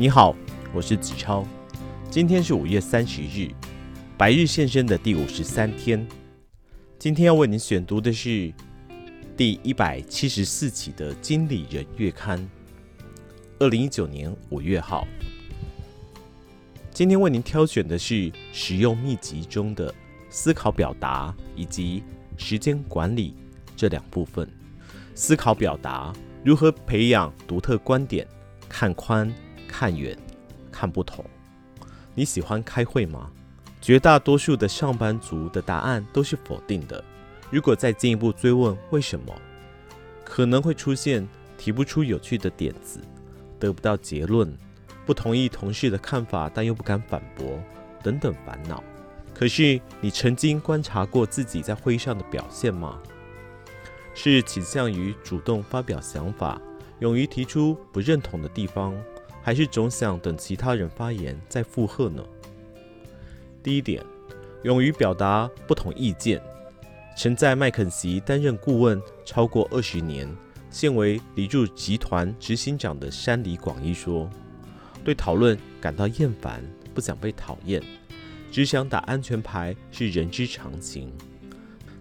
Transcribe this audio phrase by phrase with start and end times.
[0.00, 0.32] 你好，
[0.72, 1.44] 我是子超。
[2.08, 3.50] 今天是五月三十日，
[4.16, 6.06] 白日现身的第五十三天。
[7.00, 8.54] 今天要为您选读的是
[9.36, 12.38] 第一百七十四期的《经理人月刊》，
[13.58, 15.04] 二零一九年五月号。
[16.92, 19.92] 今天为您挑选的是实用秘籍中的
[20.30, 22.04] 思考表达以及
[22.36, 23.34] 时间管理
[23.76, 24.48] 这两部分。
[25.16, 26.12] 思考表达
[26.44, 28.24] 如何培养独特观点，
[28.68, 29.28] 看宽。
[29.78, 30.18] 看远，
[30.72, 31.24] 看不同。
[32.12, 33.30] 你喜欢开会吗？
[33.80, 37.04] 绝大多数的上班族的答案都是否定的。
[37.48, 39.32] 如果再进一步追问为什么，
[40.24, 41.24] 可能会出现
[41.56, 43.00] 提不出有趣的点子，
[43.60, 44.52] 得不到结论，
[45.06, 47.62] 不同意同事的看法但又不敢反驳
[48.02, 48.82] 等等烦恼。
[49.32, 52.98] 可是你曾经观察过自己在会议上的表现吗？
[54.12, 56.60] 是倾向于主动发表想法，
[56.98, 58.92] 勇于提出不认同的地方？
[59.48, 62.22] 还是总想等其他人发言再附和呢？
[63.62, 64.04] 第一点，
[64.62, 66.38] 勇于表达不同意见。
[67.16, 70.28] 曾在麦肯锡担任顾问超过二十年，
[70.68, 74.28] 现为理柱集团执行长的山里广一说
[75.02, 77.82] ：“对讨论感到厌烦，不想被讨厌，
[78.52, 81.10] 只想打安全牌是人之常情。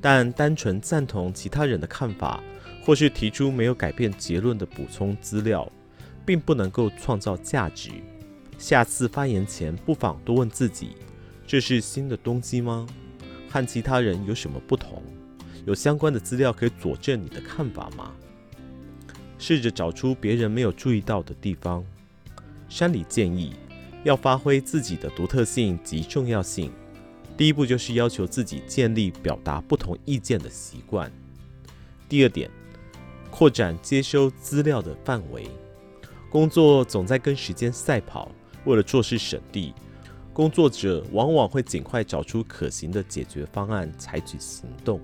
[0.00, 2.40] 但单纯赞同其他人的看法，
[2.84, 5.68] 或是提出没有改变结论的补充资料。”
[6.24, 7.90] 并不能够创造价值。
[8.58, 10.90] 下次发言前，不妨多问自己：
[11.46, 12.86] 这是新的东西吗？
[13.50, 15.02] 和其他人有什么不同？
[15.66, 18.12] 有相关的资料可以佐证你的看法吗？
[19.38, 21.84] 试着找出别人没有注意到的地方。
[22.68, 23.54] 山里建议，
[24.04, 26.72] 要发挥自己的独特性及重要性，
[27.36, 31.12] 第一步就是要求自己建立表达不同意见的习惯。
[32.08, 32.50] 第二点，
[33.30, 35.46] 扩展接收资料的范围。
[36.32, 38.32] 工作总在跟时间赛跑，
[38.64, 39.74] 为了做事省力，
[40.32, 44.98] 工作者往往会尽快找出可行的解决方案，采取行动。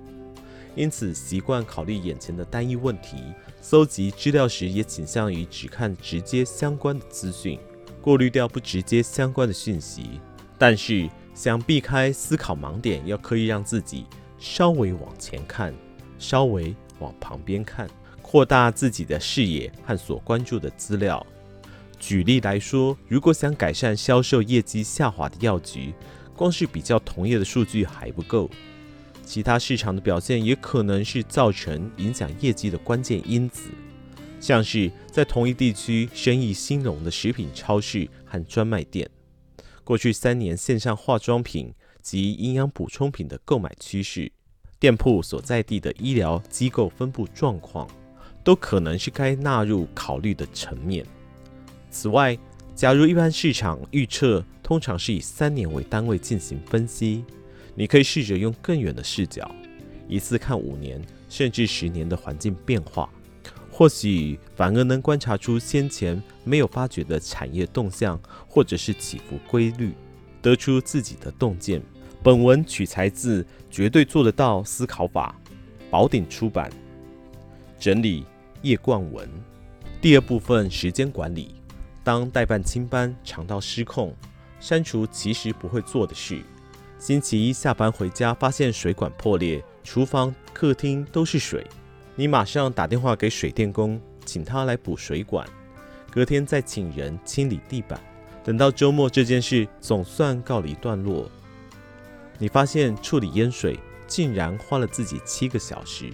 [0.75, 3.19] 因此，习惯考虑眼前的单一问题，
[3.61, 7.61] 搜集资料时也倾向于只看直接相关的资讯，
[8.00, 10.19] 过滤掉不直接相关的讯息。
[10.56, 14.06] 但是，想避开思考盲点，要刻意让自己
[14.38, 15.75] 稍微往前看，
[16.19, 17.87] 稍微往旁边看。
[18.31, 21.27] 扩大自己的视野和所关注的资料。
[21.99, 25.94] 举例来说，如果想改善销售业绩下滑的药局，
[26.37, 28.50] 光是比较同业的数据还不够，
[29.25, 33.71] 其他市场的表现也可能是造成影响业绩的关键因子。
[34.38, 39.09] 像是在同一地区生意兴隆的食品超市和专卖店，
[39.84, 41.72] 过去三年线上化妆品
[42.03, 44.31] 及营养补充品的购买趋势，
[44.78, 47.88] 店铺所在地的医疗机构分布状况。
[48.48, 51.04] 都可能是该纳入考虑的层面。
[51.91, 52.34] 此外，
[52.75, 57.22] 假如一般市场预测通常是以三年为单位进行分析，
[57.75, 59.54] 你可以试着用更远的视角，
[60.08, 60.98] 一次看五年
[61.28, 63.10] 甚至十年的环境变化，
[63.70, 69.92] 或许反而能观察出先前没有发觉的产业动向，或者是起伏规律，
[70.41, 71.82] 得出自己的洞见。
[72.22, 75.38] 本文取材自《绝对做得到思考法》，
[75.91, 76.72] 宝鼎出版。
[77.78, 78.25] 整理
[78.62, 79.28] 叶冠文。
[80.00, 81.54] 第二部分时间管理。
[82.04, 84.14] 当代办清班常到失控，
[84.60, 86.41] 删除其实不会做的事。
[86.98, 91.66] 星期一下班回家，发现水管破裂，厨房、客厅都是水。
[92.14, 95.46] 你马上打电话给水电工，请他来补水管。
[96.10, 98.00] 隔天再请人清理地板。
[98.42, 101.30] 等到周末，这件事总算告了一段落。
[102.38, 106.10] 你发现处理淹水竟然花了自己七个小时。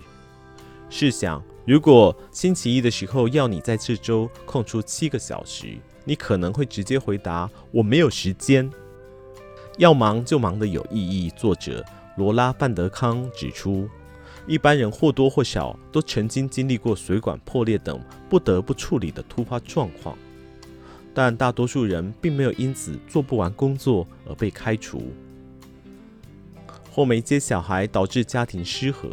[0.90, 8.70] 试想，如果星期一的时候要你在这周空出七个小时，你可能会直接回答：“我没有时间。”
[9.78, 11.30] 要忙就忙得有意义。
[11.30, 11.82] 作者
[12.18, 13.88] 罗拉·范德康指出，
[14.46, 17.98] 一般人或多或少都曾经经历过水管破裂等
[18.28, 20.18] 不得不处理的突发状况，
[21.14, 25.02] 但大多数人并没有因此做不完工作而被开除，
[26.90, 29.08] 或没接小孩导致家庭失和。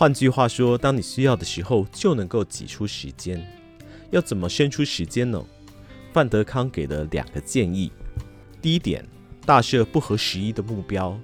[0.00, 3.46] 换句话说，当你需要的时候，就能够挤出时间。
[4.10, 5.44] 要怎么生出时间呢？
[6.10, 7.92] 范德康给了两个建议。
[8.62, 9.06] 第一点，
[9.44, 11.20] 大设不合时宜的目标。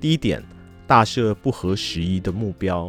[0.00, 0.40] 第一点，
[0.86, 2.88] 大设不合时宜的目标。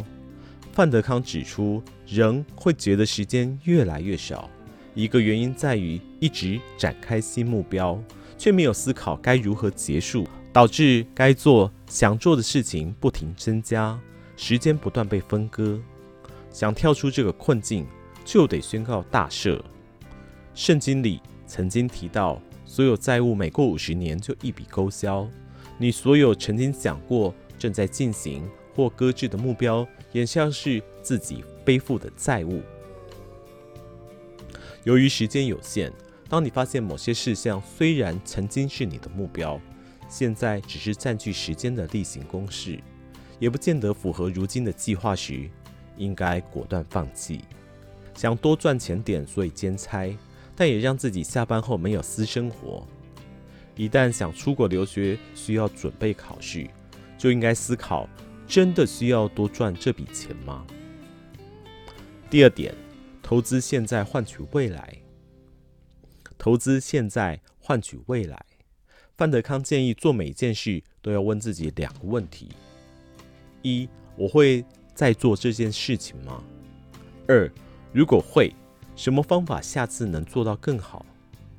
[0.73, 4.47] 范德康指出，人会觉得时间越来越少，
[4.93, 7.99] 一个原因在于一直展开新目标，
[8.37, 13.99] 却没有思考该如何结束，导致该做想做的事情不停增加。
[14.35, 15.79] 时间不断被分割，
[16.51, 17.85] 想跳出这个困境，
[18.25, 19.61] 就得宣告大赦。
[20.53, 25.27] 圣经里曾经提到，所有债务每过五十年就一笔勾销。
[25.77, 32.61] 你所有曾经想过、正在进行或搁置的目标，也像是自己背负的债务。
[34.83, 35.91] 由于时间有限，
[36.27, 39.59] 当你发现某些事项虽然曾经是你的目标，
[40.09, 42.79] 现在只是占据时间的例行公事，
[43.43, 45.49] 也不见得符合如今的计划时，
[45.97, 47.41] 应该果断放弃。
[48.15, 50.17] 想多赚钱点，所以兼差，
[50.55, 52.87] 但也让自己下班后没有私生活。
[53.75, 56.65] 一旦想出国留学，需要准备考试，
[57.17, 58.07] 就应该思考：
[58.47, 60.65] 真的需要多赚这笔钱吗？
[62.29, 62.73] 第二点，
[63.21, 64.99] 投资现在换取未来。
[66.37, 68.45] 投资现在换取未来。
[69.17, 72.47] 范德康建议做每件事都要问自己两个问题：
[73.63, 74.63] 一，我会
[74.93, 76.43] 再做这件事情吗？
[77.27, 77.51] 二，
[77.91, 78.53] 如果会，
[78.95, 81.03] 什么方法下次能做到更好？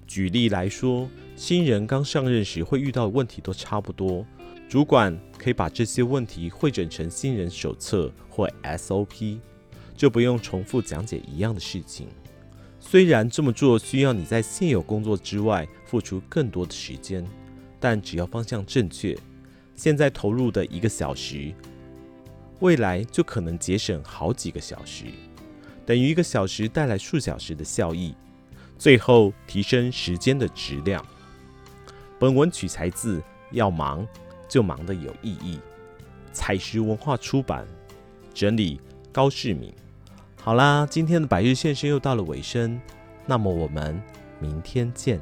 [0.06, 4.24] 举例来说，新人刚上任时会遇到的问题都差不多，
[4.68, 9.38] 主管可以把这些问题汇整成新人手册或 SOP，
[9.96, 12.06] 就不用重复讲解一样的事情。
[12.78, 17.26] 虽然这么做需要你在现有工作之外付出更多的时间，
[17.80, 19.16] 但只要方向正确，
[19.74, 21.52] 现在投入的一个小时，
[22.60, 25.06] 未来就可能节省好几个小时，
[25.84, 28.14] 等于一个小时带来数小时的效益，
[28.78, 31.04] 最后提升时间的质量。
[32.18, 33.22] 本文取材自
[33.52, 34.06] “要忙
[34.48, 35.58] 就忙得有意义”，
[36.32, 37.66] 采石文化出版，
[38.32, 38.80] 整理
[39.12, 39.74] 高世敏。
[40.40, 42.80] 好啦，今天的百日献声又到了尾声，
[43.26, 44.00] 那么我们
[44.38, 45.20] 明天见。